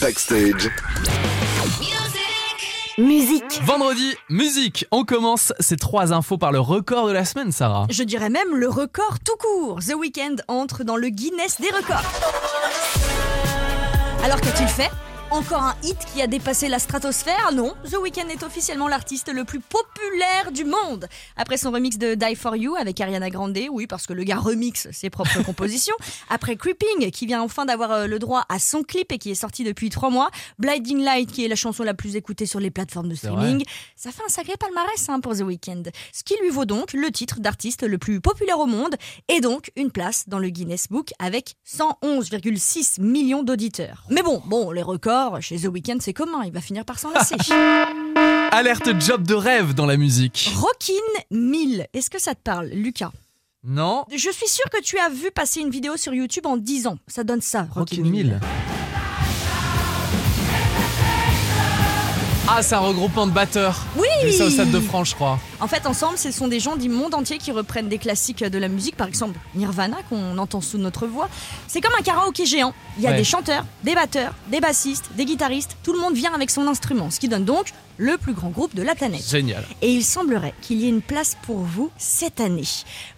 Backstage. 0.00 0.70
Musique. 2.96 3.60
Vendredi, 3.64 4.14
musique. 4.28 4.86
On 4.90 5.04
commence 5.04 5.52
ces 5.60 5.76
trois 5.76 6.12
infos 6.12 6.38
par 6.38 6.52
le 6.52 6.60
record 6.60 7.06
de 7.08 7.12
la 7.12 7.24
semaine, 7.24 7.52
Sarah. 7.52 7.86
Je 7.90 8.02
dirais 8.02 8.30
même 8.30 8.56
le 8.56 8.68
record 8.68 9.18
tout 9.24 9.36
court. 9.36 9.80
The 9.80 9.94
Weeknd 9.94 10.36
entre 10.48 10.84
dans 10.84 10.96
le 10.96 11.08
Guinness 11.08 11.60
des 11.60 11.70
records. 11.70 12.02
Alors 14.24 14.40
qu'a-t-il 14.40 14.68
fait? 14.68 14.90
Encore 15.30 15.62
un 15.62 15.76
hit 15.84 15.96
qui 16.12 16.22
a 16.22 16.26
dépassé 16.26 16.68
la 16.68 16.78
stratosphère 16.78 17.52
Non, 17.52 17.74
The 17.84 17.96
Weeknd 18.00 18.28
est 18.28 18.42
officiellement 18.42 18.88
l'artiste 18.88 19.32
le 19.32 19.44
plus 19.44 19.60
populaire 19.60 20.50
du 20.52 20.64
monde. 20.64 21.06
Après 21.36 21.56
son 21.56 21.70
remix 21.70 21.98
de 21.98 22.14
Die 22.14 22.34
For 22.34 22.56
You 22.56 22.74
avec 22.76 23.00
Ariana 23.00 23.30
Grande, 23.30 23.56
oui, 23.70 23.86
parce 23.86 24.06
que 24.06 24.12
le 24.12 24.24
gars 24.24 24.38
remixe 24.38 24.88
ses 24.90 25.08
propres 25.08 25.42
compositions. 25.46 25.94
Après 26.30 26.56
Creeping, 26.56 27.10
qui 27.10 27.26
vient 27.26 27.42
enfin 27.42 27.64
d'avoir 27.64 27.92
euh, 27.92 28.06
le 28.06 28.18
droit 28.18 28.44
à 28.48 28.58
son 28.58 28.82
clip 28.82 29.12
et 29.12 29.18
qui 29.18 29.30
est 29.30 29.36
sorti 29.36 29.62
depuis 29.62 29.88
trois 29.88 30.10
mois. 30.10 30.30
Blinding 30.58 31.02
Light, 31.02 31.30
qui 31.30 31.44
est 31.44 31.48
la 31.48 31.56
chanson 31.56 31.84
la 31.84 31.94
plus 31.94 32.16
écoutée 32.16 32.46
sur 32.46 32.58
les 32.58 32.70
plateformes 32.70 33.08
de 33.08 33.14
streaming. 33.14 33.64
Ça 33.96 34.10
fait 34.10 34.22
un 34.24 34.30
sacré 34.30 34.54
palmarès 34.58 35.08
hein, 35.08 35.20
pour 35.20 35.36
The 35.36 35.42
Weeknd. 35.42 35.84
Ce 36.12 36.24
qui 36.24 36.34
lui 36.42 36.50
vaut 36.50 36.64
donc 36.64 36.92
le 36.92 37.10
titre 37.10 37.40
d'artiste 37.40 37.86
le 37.86 37.98
plus 37.98 38.20
populaire 38.20 38.58
au 38.58 38.66
monde 38.66 38.96
et 39.28 39.40
donc 39.40 39.70
une 39.76 39.92
place 39.92 40.28
dans 40.28 40.38
le 40.38 40.48
Guinness 40.48 40.88
Book 40.88 41.12
avec 41.18 41.54
111,6 41.68 43.00
millions 43.00 43.42
d'auditeurs. 43.42 44.04
Mais 44.10 44.22
bon, 44.22 44.42
bon, 44.46 44.70
les 44.72 44.82
records 44.82 45.19
chez 45.40 45.58
The 45.58 45.66
Weeknd, 45.66 45.98
c'est 46.00 46.12
commun, 46.12 46.42
il 46.44 46.52
va 46.52 46.60
finir 46.60 46.84
par 46.84 46.98
s'en 46.98 47.10
lasser. 47.10 47.36
Alerte 48.52 49.00
job 49.00 49.22
de 49.26 49.34
rêve 49.34 49.74
dans 49.74 49.86
la 49.86 49.96
musique. 49.96 50.50
Rockin' 50.56 50.94
1000, 51.30 51.86
est-ce 51.92 52.10
que 52.10 52.20
ça 52.20 52.34
te 52.34 52.40
parle, 52.42 52.68
Lucas? 52.68 53.12
Non 53.62 54.04
Je 54.10 54.30
suis 54.30 54.48
sûr 54.48 54.64
que 54.72 54.80
tu 54.82 54.98
as 54.98 55.08
vu 55.10 55.30
passer 55.30 55.60
une 55.60 55.70
vidéo 55.70 55.96
sur 55.96 56.14
YouTube 56.14 56.46
en 56.46 56.56
10 56.56 56.86
ans. 56.86 56.98
Ça 57.06 57.24
donne 57.24 57.40
ça, 57.42 57.66
Rockin' 57.74 57.96
Rockin' 57.98 58.02
1000. 58.02 58.12
1000. 58.12 58.40
Ah, 62.48 62.62
c'est 62.62 62.74
un 62.74 62.80
regroupement 62.80 63.26
de 63.26 63.32
batteurs. 63.32 63.86
Oui 63.96 64.08
J'ai 64.22 64.26
vu 64.28 64.32
ça 64.32 64.46
au 64.46 64.50
Stade 64.50 64.70
de 64.72 64.80
France, 64.80 65.10
je 65.10 65.14
crois. 65.14 65.38
En 65.60 65.68
fait, 65.68 65.86
ensemble, 65.86 66.16
ce 66.16 66.30
sont 66.30 66.48
des 66.48 66.58
gens 66.58 66.76
du 66.76 66.88
monde 66.88 67.14
entier 67.14 67.36
qui 67.36 67.52
reprennent 67.52 67.88
des 67.88 67.98
classiques 67.98 68.42
de 68.42 68.58
la 68.58 68.68
musique, 68.68 68.96
par 68.96 69.06
exemple 69.08 69.38
Nirvana, 69.54 69.98
qu'on 70.08 70.38
entend 70.38 70.60
sous 70.62 70.78
notre 70.78 71.06
voix. 71.06 71.28
C'est 71.68 71.80
comme 71.82 71.92
un 71.98 72.02
karaoké 72.02 72.46
géant. 72.46 72.72
Il 72.96 73.02
y 73.04 73.06
a 73.06 73.10
Ouais. 73.10 73.16
des 73.16 73.24
chanteurs, 73.24 73.64
des 73.84 73.94
batteurs, 73.94 74.32
des 74.50 74.60
bassistes, 74.60 75.10
des 75.16 75.24
guitaristes. 75.26 75.76
Tout 75.82 75.92
le 75.92 75.98
monde 76.00 76.14
vient 76.14 76.32
avec 76.32 76.50
son 76.50 76.66
instrument, 76.66 77.10
ce 77.10 77.20
qui 77.20 77.28
donne 77.28 77.44
donc 77.44 77.72
le 77.98 78.16
plus 78.16 78.32
grand 78.32 78.48
groupe 78.48 78.74
de 78.74 78.82
la 78.82 78.94
planète. 78.94 79.28
Génial. 79.28 79.62
Et 79.82 79.92
il 79.92 80.02
semblerait 80.02 80.54
qu'il 80.62 80.78
y 80.80 80.86
ait 80.86 80.88
une 80.88 81.02
place 81.02 81.36
pour 81.42 81.58
vous 81.58 81.90
cette 81.98 82.40
année. 82.40 82.64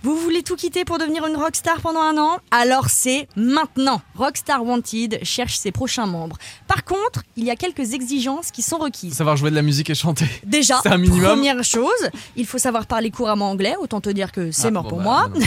Vous 0.02 0.16
voulez 0.16 0.42
tout 0.42 0.56
quitter 0.56 0.84
pour 0.84 0.98
devenir 0.98 1.24
une 1.24 1.36
rockstar 1.36 1.80
pendant 1.80 2.00
un 2.00 2.18
an? 2.18 2.38
Alors 2.50 2.88
c'est 2.90 3.28
maintenant. 3.36 4.02
Rockstar 4.16 4.64
Wanted 4.64 5.20
cherche 5.22 5.56
ses 5.56 5.70
prochains 5.70 6.06
membres. 6.06 6.36
Par 6.66 6.82
contre, 6.84 7.22
il 7.36 7.44
y 7.44 7.50
a 7.52 7.54
quelques 7.56 7.92
exigences 7.92 8.50
qui 8.50 8.62
sont 8.62 8.78
requises. 8.78 9.14
Savoir 9.14 9.36
jouer 9.36 9.50
de 9.50 9.54
la 9.54 9.62
musique 9.62 9.88
et 9.88 9.94
chanter. 9.94 10.26
Déjà, 10.44 10.80
C'est 10.82 10.88
un 10.90 10.98
minimum. 10.98 11.28
première 11.28 11.62
chose, 11.62 12.10
il 12.36 12.46
faut 12.46 12.58
savoir 12.58 12.86
parler 12.86 13.10
couramment 13.10 13.50
anglais, 13.50 13.74
autant 13.80 14.00
te 14.00 14.10
dire 14.10 14.32
que 14.32 14.50
c'est 14.50 14.68
Ah, 14.68 14.70
mort 14.70 14.84
bon, 14.84 14.88
pour 14.90 14.98
bah, 14.98 15.04
moi. 15.04 15.30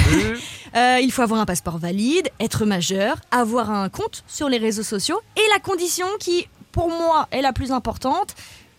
Euh, 0.75 0.99
il 1.01 1.09
faut 1.09 1.21
avoir 1.21 1.39
un 1.39 1.45
passeport 1.45 1.77
valide, 1.77 2.27
être 2.37 2.65
majeur, 2.65 3.15
avoir 3.31 3.71
un 3.71 3.87
compte 3.87 4.25
sur 4.27 4.49
les 4.49 4.57
réseaux 4.57 4.83
sociaux 4.83 5.21
et 5.37 5.49
la 5.53 5.59
condition 5.59 6.05
qui, 6.19 6.49
pour 6.73 6.89
moi, 6.89 7.29
est 7.31 7.41
la 7.41 7.53
plus 7.53 7.71
importante. 7.71 8.35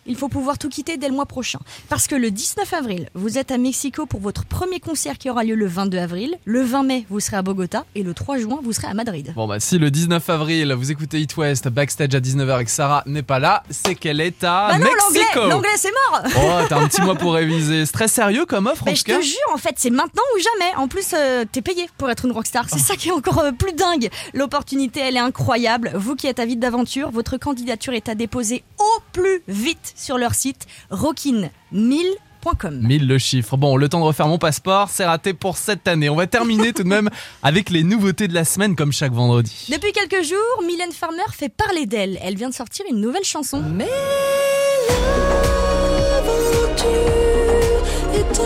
Il 0.07 0.15
faut 0.15 0.29
pouvoir 0.29 0.57
tout 0.57 0.69
quitter 0.69 0.97
dès 0.97 1.07
le 1.07 1.13
mois 1.13 1.25
prochain. 1.25 1.59
Parce 1.89 2.07
que 2.07 2.15
le 2.15 2.31
19 2.31 2.73
avril, 2.73 3.09
vous 3.13 3.37
êtes 3.37 3.51
à 3.51 3.57
Mexico 3.57 4.05
pour 4.05 4.19
votre 4.21 4.45
premier 4.45 4.79
concert 4.79 5.17
qui 5.17 5.29
aura 5.29 5.43
lieu 5.43 5.55
le 5.55 5.67
22 5.67 5.97
avril. 5.97 6.35
Le 6.45 6.61
20 6.61 6.83
mai, 6.83 7.05
vous 7.09 7.19
serez 7.19 7.37
à 7.37 7.41
Bogota. 7.41 7.85
Et 7.95 8.03
le 8.03 8.13
3 8.13 8.37
juin, 8.37 8.59
vous 8.63 8.73
serez 8.73 8.87
à 8.87 8.93
Madrid. 8.93 9.33
Bon 9.35 9.47
bah 9.47 9.59
si 9.59 9.77
le 9.77 9.91
19 9.91 10.29
avril 10.29 10.73
vous 10.73 10.91
écoutez 10.91 11.19
It 11.19 11.35
West 11.37 11.67
backstage 11.67 12.15
à 12.15 12.19
19h 12.19 12.49
avec 12.53 12.69
Sarah 12.69 13.03
n'est 13.05 13.21
pas 13.23 13.39
là, 13.39 13.63
c'est 13.69 13.95
qu'elle 13.95 14.21
est 14.21 14.43
à 14.43 14.69
bah 14.71 14.77
non, 14.79 14.85
Mexico. 14.85 15.39
l'anglais, 15.39 15.49
l'anglais 15.49 15.69
c'est 15.77 15.91
mort 15.91 16.21
Oh, 16.37 16.65
t'as 16.69 16.79
un 16.79 16.87
petit 16.87 17.01
mois 17.01 17.15
pour 17.15 17.33
réviser. 17.33 17.85
C'est 17.85 17.91
très 17.91 18.07
sérieux 18.07 18.45
comme 18.45 18.67
offre 18.67 18.83
en 18.83 18.85
Mais 18.85 18.93
tout 18.93 18.99
je 18.99 19.03
cas. 19.03 19.17
te 19.19 19.23
jure, 19.23 19.37
en 19.53 19.57
fait, 19.57 19.75
c'est 19.77 19.89
maintenant 19.89 20.21
ou 20.35 20.39
jamais. 20.39 20.75
En 20.77 20.87
plus, 20.87 21.11
euh, 21.13 21.43
t'es 21.51 21.61
payé 21.61 21.89
pour 21.97 22.09
être 22.09 22.25
une 22.25 22.31
rockstar. 22.31 22.65
C'est 22.69 22.79
ça 22.79 22.95
qui 22.95 23.09
est 23.09 23.11
encore 23.11 23.39
euh, 23.39 23.51
plus 23.51 23.73
dingue. 23.73 24.09
L'opportunité, 24.33 24.99
elle 25.01 25.15
est 25.17 25.19
incroyable. 25.19 25.91
Vous 25.95 26.15
qui 26.15 26.27
êtes 26.27 26.39
avide 26.39 26.59
d'aventure, 26.59 27.11
votre 27.11 27.37
candidature 27.37 27.93
est 27.93 28.07
à 28.09 28.15
déposer 28.15 28.63
au 28.79 29.01
plus 29.11 29.41
vite 29.47 29.93
sur 29.97 30.17
leur 30.17 30.33
site 30.33 30.65
rockin1000.com. 30.91 32.79
1000 32.81 33.07
le 33.07 33.17
chiffre. 33.17 33.57
Bon, 33.57 33.75
le 33.75 33.89
temps 33.89 33.99
de 33.99 34.05
refaire 34.05 34.27
mon 34.27 34.37
passeport, 34.37 34.89
c'est 34.89 35.05
raté 35.05 35.33
pour 35.33 35.57
cette 35.57 35.87
année. 35.87 36.09
On 36.09 36.15
va 36.15 36.27
terminer 36.27 36.71
tout 36.71 36.83
de 36.83 36.87
même 36.87 37.09
avec 37.43 37.69
les 37.69 37.83
nouveautés 37.83 38.27
de 38.27 38.33
la 38.33 38.45
semaine 38.45 38.75
comme 38.75 38.93
chaque 38.93 39.11
vendredi. 39.11 39.67
Depuis 39.69 39.91
quelques 39.91 40.23
jours, 40.23 40.63
Mylène 40.65 40.93
Farmer 40.93 41.23
fait 41.31 41.49
parler 41.49 41.85
d'elle. 41.85 42.17
Elle 42.21 42.35
vient 42.35 42.49
de 42.49 42.53
sortir 42.53 42.85
une 42.89 43.01
nouvelle 43.01 43.25
chanson. 43.25 43.61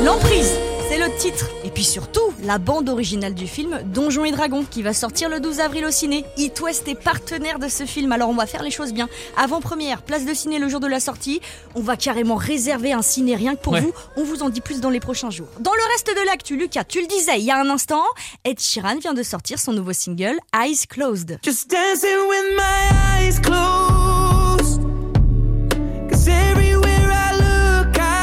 L'emprise, 0.04 0.58
c'est 0.90 0.98
le 0.98 1.16
titre. 1.18 1.50
Et 1.72 1.74
puis 1.74 1.84
surtout, 1.86 2.34
la 2.44 2.58
bande 2.58 2.90
originale 2.90 3.34
du 3.34 3.48
film 3.48 3.80
Donjons 3.86 4.26
et 4.26 4.32
Dragons 4.32 4.66
qui 4.70 4.82
va 4.84 4.94
sortir 4.94 5.30
le 5.30 5.40
12 5.40 5.62
avril 5.62 5.86
au 5.86 5.90
ciné. 5.92 6.26
It 6.36 6.60
West 6.60 6.86
est 6.90 6.96
partenaire 7.02 7.60
de 7.60 7.70
ce 7.70 7.86
film, 7.86 8.12
alors 8.12 8.28
on 8.30 8.34
va 8.34 8.46
faire 8.46 8.62
les 8.62 8.72
choses 8.72 8.92
bien. 8.92 9.08
Avant-première, 9.38 10.02
place 10.02 10.26
de 10.26 10.34
ciné 10.34 10.60
le 10.60 10.68
jour 10.68 10.82
de 10.82 10.88
la 10.88 11.00
sortie. 11.00 11.40
On 11.74 11.80
va 11.80 11.96
carrément 11.96 12.36
réserver 12.36 12.92
un 12.92 13.02
ciné 13.02 13.38
rien 13.38 13.56
que 13.56 13.62
pour 13.62 13.72
Ouais. 13.72 13.80
vous. 13.80 13.94
On 14.18 14.26
vous 14.26 14.44
en 14.44 14.50
dit 14.50 14.60
plus 14.60 14.82
dans 14.82 14.90
les 14.90 15.00
prochains 15.00 15.30
jours. 15.30 15.48
Dans 15.62 15.74
le 15.74 15.92
reste 15.94 16.08
de 16.08 16.26
l'actu, 16.26 16.58
Lucas, 16.58 16.84
tu 16.84 17.00
le 17.00 17.08
disais 17.08 17.40
il 17.40 17.46
y 17.46 17.52
a 17.52 17.58
un 17.62 17.70
instant, 17.70 18.04
Ed 18.44 18.60
Sheeran 18.60 18.98
vient 18.98 19.14
de 19.14 19.24
sortir 19.24 19.58
son 19.58 19.72
nouveau 19.72 19.94
single 19.94 20.40
Eyes 20.54 20.86
Closed. 20.90 21.40
Just 21.42 21.70
dancing 21.72 22.18
with 22.28 22.58
my 22.58 23.26
eyes 23.26 23.40
closed. 23.40 24.01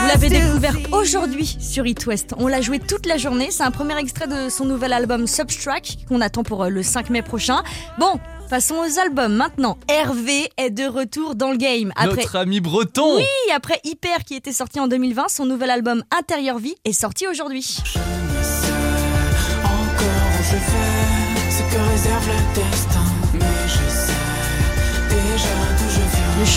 L'avez 0.09 0.31
découvert 0.31 0.77
aujourd'hui 0.93 1.57
sur 1.61 1.87
It 1.87 2.07
West. 2.07 2.35
On 2.39 2.47
l'a 2.49 2.63
joué 2.63 2.79
toute 2.79 3.05
la 3.05 3.19
journée. 3.19 3.49
C'est 3.51 3.63
un 3.63 3.71
premier 3.71 3.97
extrait 3.99 4.27
de 4.27 4.49
son 4.49 4.65
nouvel 4.65 4.93
album 4.95 5.27
Substract 5.27 6.07
qu'on 6.09 6.21
attend 6.23 6.43
pour 6.43 6.65
euh, 6.65 6.69
le 6.71 6.83
5 6.83 7.11
mai 7.11 7.21
prochain. 7.21 7.63
Bon, 7.99 8.19
passons 8.49 8.77
aux 8.77 8.99
albums 8.99 9.35
maintenant. 9.35 9.77
Hervé 9.89 10.51
est 10.57 10.71
de 10.71 10.85
retour 10.87 11.35
dans 11.35 11.51
le 11.51 11.59
game. 11.59 11.93
Après, 11.95 12.23
Notre 12.23 12.37
ami 12.37 12.61
breton. 12.61 13.17
oui, 13.17 13.25
après 13.55 13.81
Hyper 13.85 14.25
qui 14.25 14.35
était 14.35 14.53
sorti 14.53 14.81
en 14.81 14.89
2020, 14.89 15.29
son 15.29 15.45
nouvel 15.45 15.69
album 15.71 16.03
Intérieur 16.19 16.59
Vie 16.59 16.75
est 16.87 16.93
sorti 16.93 17.27
aujourd'hui. 17.27 17.77
Je 17.85 17.99
ne 17.99 18.43
sais 18.45 18.73
encore 19.63 20.41
où 20.41 20.43
je 20.43 20.57
vais, 20.57 21.51
ce 21.51 21.75
que 21.75 21.91
réserve 21.91 22.29
le 22.29 22.55
destin. 22.63 23.08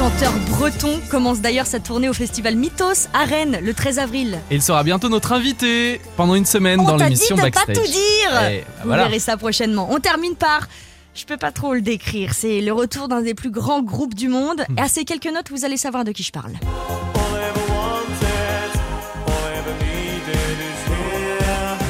Chanteur 0.01 0.33
breton 0.49 0.99
commence 1.11 1.41
d'ailleurs 1.41 1.67
sa 1.67 1.79
tournée 1.79 2.09
au 2.09 2.13
festival 2.13 2.55
Mythos 2.55 3.07
à 3.13 3.23
Rennes 3.23 3.59
le 3.61 3.71
13 3.71 3.99
avril. 3.99 4.39
Et 4.49 4.55
il 4.55 4.61
sera 4.63 4.83
bientôt 4.83 5.09
notre 5.09 5.31
invité 5.31 6.01
pendant 6.17 6.33
une 6.33 6.45
semaine 6.47 6.79
On 6.79 6.85
dans 6.85 6.95
l'émission 6.95 7.35
de 7.35 7.41
pas 7.41 7.51
Backstage. 7.51 7.75
tout 7.75 7.83
dire 7.83 8.31
Eh, 8.49 8.61
bah 8.61 8.65
Vous 8.81 8.87
voilà. 8.87 9.03
verrez 9.03 9.19
ça 9.19 9.37
prochainement. 9.37 9.89
On 9.91 9.99
termine 9.99 10.33
par... 10.33 10.67
Je 11.13 11.23
peux 11.25 11.37
pas 11.37 11.51
trop 11.51 11.75
le 11.75 11.81
décrire. 11.81 12.33
C'est 12.33 12.61
le 12.61 12.73
retour 12.73 13.09
d'un 13.09 13.21
des 13.21 13.35
plus 13.35 13.51
grands 13.51 13.83
groupes 13.83 14.15
du 14.15 14.27
monde. 14.27 14.65
Hmm. 14.69 14.79
Et 14.79 14.81
à 14.81 14.87
ces 14.87 15.05
quelques 15.05 15.31
notes, 15.31 15.51
vous 15.51 15.65
allez 15.65 15.77
savoir 15.77 16.03
de 16.03 16.11
qui 16.11 16.23
je 16.23 16.31
parle. 16.31 16.53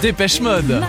Dépêche 0.02 0.42
Mode. 0.42 0.82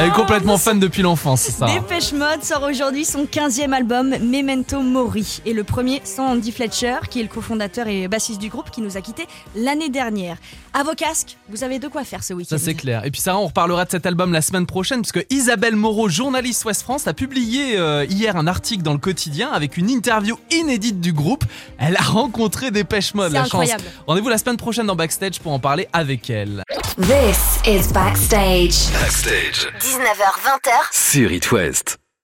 Elle 0.00 0.10
est 0.10 0.12
complètement 0.12 0.58
fan 0.58 0.78
depuis 0.78 1.02
l'enfance, 1.02 1.40
ça. 1.40 1.66
Dépêche 1.66 2.12
Mode 2.12 2.44
sort 2.44 2.62
aujourd'hui 2.62 3.04
son 3.04 3.24
15e 3.24 3.72
album 3.72 4.10
Memento 4.10 4.80
Mori 4.80 5.40
et 5.44 5.52
le 5.52 5.64
premier 5.64 6.00
sans 6.04 6.28
Andy 6.28 6.52
Fletcher 6.52 6.98
qui 7.10 7.18
est 7.18 7.24
le 7.24 7.28
cofondateur 7.28 7.88
et 7.88 8.06
bassiste 8.06 8.40
du 8.40 8.48
groupe 8.48 8.70
qui 8.70 8.80
nous 8.80 8.96
a 8.96 9.00
quittés 9.00 9.26
l'année 9.56 9.88
dernière. 9.88 10.36
À 10.72 10.84
vos 10.84 10.94
casques, 10.94 11.36
vous 11.48 11.64
avez 11.64 11.80
de 11.80 11.88
quoi 11.88 12.04
faire 12.04 12.22
ce 12.22 12.32
week-end. 12.32 12.56
Ça 12.56 12.58
c'est 12.64 12.74
clair. 12.74 13.04
Et 13.06 13.10
puis 13.10 13.20
Sarah, 13.20 13.40
on 13.40 13.48
reparlera 13.48 13.86
de 13.86 13.90
cet 13.90 14.06
album 14.06 14.32
la 14.32 14.40
semaine 14.40 14.66
prochaine 14.66 15.00
parce 15.02 15.10
que 15.10 15.26
Isabelle 15.30 15.74
Moreau, 15.74 16.08
journaliste 16.08 16.64
Ouest 16.64 16.82
France, 16.82 17.08
a 17.08 17.12
publié 17.12 17.76
euh, 17.76 18.06
hier 18.08 18.36
un 18.36 18.46
article 18.46 18.84
dans 18.84 18.92
le 18.92 19.00
quotidien 19.00 19.50
avec 19.50 19.76
une 19.76 19.90
interview 19.90 20.38
inédite 20.52 21.00
du 21.00 21.12
groupe. 21.12 21.44
Elle 21.78 21.96
a 21.96 22.02
rencontré 22.04 22.70
Dépêche 22.70 23.14
Mode, 23.14 23.32
la 23.32 23.42
incroyable. 23.42 23.82
chance. 23.82 23.92
Rendez-vous 24.06 24.28
la 24.28 24.38
semaine 24.38 24.58
prochaine 24.58 24.86
dans 24.86 24.94
Backstage 24.94 25.40
pour 25.40 25.52
en 25.52 25.58
parler 25.58 25.88
avec 25.92 26.30
elle. 26.30 26.62
This 26.98 27.60
is 27.64 27.92
Backstage. 27.92 28.92
Backstage. 28.92 29.68
19h20h. 29.78 30.92
Sur 30.92 31.30
It 31.30 31.52
West. 31.52 31.96